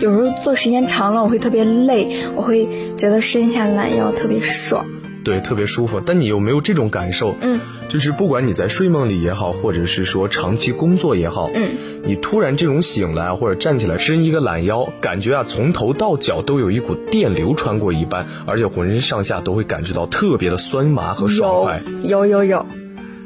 [0.00, 4.86] 有时候坐时间长了，我会特别累，我会觉得伸下懒腰特别爽。
[5.24, 6.00] 对，特别舒服。
[6.00, 7.34] 但你有没有这种感受？
[7.40, 7.58] 嗯，
[7.88, 11.70] 就是不管你在睡梦里也好，或者是说长期工作也好，嗯，
[12.04, 21.80] 你突然这种醒来或者站起来伸一个懒腰，感觉啊从头到脚都有一股电流穿过一般，而且浑身上下都会感觉到特别的酸麻和爽快。
[22.02, 22.66] 有有有。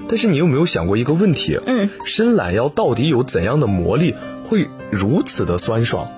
[0.08, 1.58] 但是你有没有想过一个问题？
[1.66, 6.08] 嗯，伸懒腰到底有怎样的魔力，会如此的酸爽？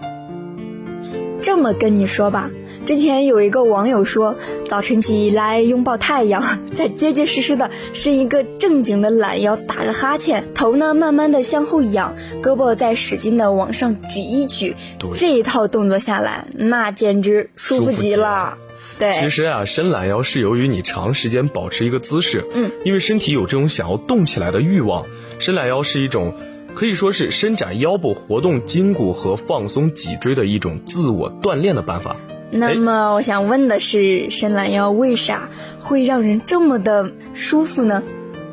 [1.43, 2.51] 这么跟你说吧。
[2.87, 4.37] 之前有一个网友说，
[4.67, 14.75] 早晨起来拥抱太阳，再结结实实的伸一个正经的懒腰，打个哈欠，头呢慢慢的向后仰，胳膊再使劲的往上举一举，
[15.19, 18.57] 这一套动作下来，那简直舒服极了。
[18.99, 25.07] 对，其实啊，伸懒腰是由于你长时间保持一个姿势，嗯，因为身体有这种想要动起来的欲望，
[25.39, 26.35] 伸懒腰是一种
[26.75, 32.17] 可以说是伸展腰部、活动筋骨和放松脊椎的一种自我锻炼的办法。
[32.51, 35.49] 那么我想问的是，伸懒腰为啥
[35.81, 38.03] 会让人这么的舒服呢？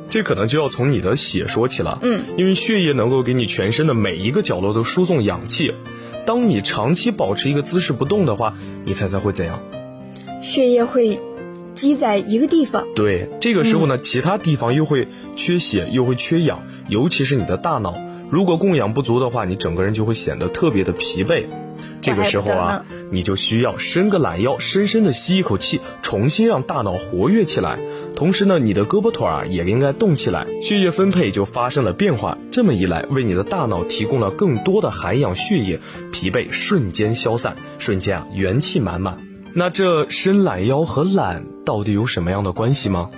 [0.09, 1.99] 这可能就要从你的血说起了。
[2.01, 5.73] 嗯，因为血液能够给你全身的每一个角落都输送氧气。
[6.25, 9.61] 当你长期保持一个姿势不动的话，你猜猜会怎样？
[10.41, 11.19] 血液会
[11.77, 12.85] 积在一个地方。
[12.95, 17.95] 对，这个时候呢，其他地方又会缺血，又会缺氧，尤其是你的大脑，
[18.29, 21.45] 如果供氧不足的话，你整个人就会显得特别的疲惫。
[22.01, 27.79] 这个时候啊，你就需要伸个懒腰，深深的吸一口气，重新让大脑活跃起来。
[28.15, 32.37] 同时呢，你的胳膊腿啊也应该动起来，血液分配就发生了变化。
[32.51, 35.79] 这么一来，为你的大脑提供了更多的含氧血液，
[36.11, 39.26] 疲惫瞬间消散，瞬间啊元气满满。
[39.59, 43.09] 那这伸懒腰和懒到底有什么样的关系吗？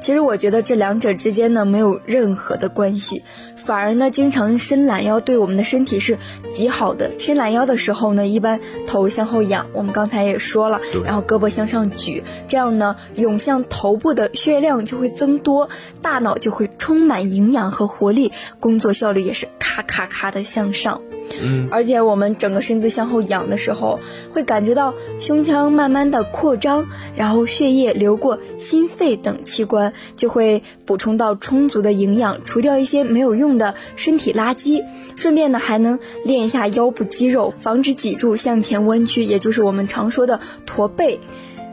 [0.00, 3.24] 其实我觉得这两者之间呢没有任何的关系，
[3.56, 6.20] 反而呢经常伸懒腰对我们的身体是
[6.52, 7.10] 极好的。
[7.18, 15.68] 伸懒腰的时候呢，一般头向后仰，我们刚才也说了，然后胳膊向上举，这样呢涌向头部的血液量就会增多，
[16.00, 21.02] 大脑就会充满营养和活力，工作效率也是咔咔咔的向上。
[21.40, 24.00] 嗯，而且我们整个身子向后仰的时候，
[24.30, 34.82] 会感觉到胸腔慢慢的扩张，然后血液流过心肺等器官，就会补充到充足的营养，除掉一些没有用的身体垃圾。
[35.16, 41.20] 顺便呢，还能练一下腰部肌肉，防止脊柱向前弯曲，也就是我们常说的驼背。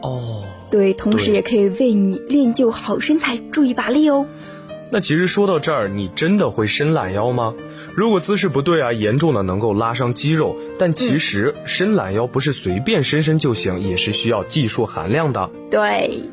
[0.02, 4.26] 哦，对，同时也可以为你练就好身材助一把力哦。
[4.92, 7.54] 那其实说到这儿，你真的会伸懒腰吗？
[7.94, 10.56] 如果姿势不对啊，严重的能够拉伤肌肉。
[10.78, 15.48] 但其实伸懒腰不是随便伸伸就行，也是需要技术含量的。
[15.70, 16.24] 对，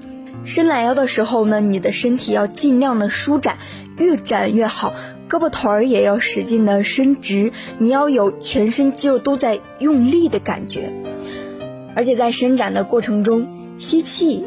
[0.43, 3.59] 伸懒腰的时候呢，你的身体要尽量的舒展，
[3.97, 4.93] 越展越好。
[5.29, 10.91] 胳膊腿儿也要使劲的伸直，你要有全身肌肉都在用力的感觉。
[11.95, 13.47] 而且在伸展的过程中，
[13.77, 14.45] 吸气。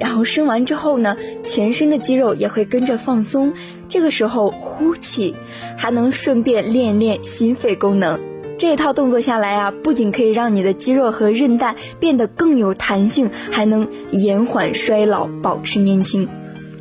[0.00, 3.52] 然后伸完之后呢，全身的肌肉也会跟着放松。
[3.88, 5.36] 这个时候呼气，
[5.76, 8.18] 还能顺便练练心肺功能。
[8.58, 16.28] 这一套动作下来啊，不仅可以让你的肌肉和韧带变得更有弹性，还能延缓衰老，保持年轻。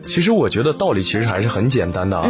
[0.09, 2.27] 其实我觉得道理其实还是很简单的啊，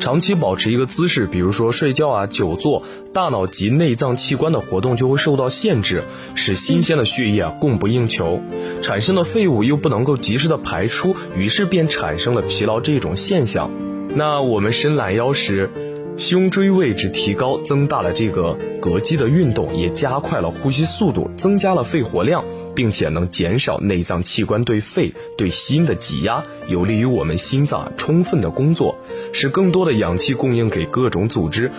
[0.00, 2.82] 长期保持一个姿势，比如说睡觉啊、久坐，
[3.14, 6.04] 大脑及内脏器官的活动就会受到限制，
[6.34, 8.42] 使新鲜的血液啊供不应求，
[8.82, 13.70] 产生的废物又不能够及时的排出，于是便产生了疲劳这种现象。
[14.14, 15.70] 那我们伸懒腰时，
[16.16, 22.44] 胸椎位置提高，增大了这个膈肌的运动，也加快了呼吸速度，增加了肺活量。
[22.74, 28.96] 并且能减少内脏器官对肺、对心的挤压，有利于我们心脏充分的工作，
[29.32, 31.70] 使更多的氧气供应给各种组织。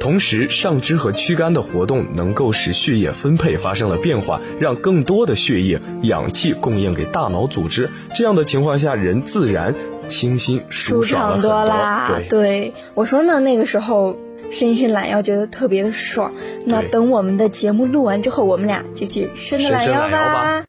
[0.00, 7.88] 同时，上肢和躯干的活动能够使血液分配发生了变化，让更多的血液、氧气供应给大脑组织。
[8.14, 9.74] 这样的情况下，人自然
[10.08, 12.16] 清新舒爽了很多。
[12.16, 14.16] 对，对我说呢，那个时候。
[14.50, 16.32] 伸一伸懒腰，觉得特别的爽。
[16.64, 20.64] 那等我们的节目录完之后，我们俩就去伸个懒腰吧。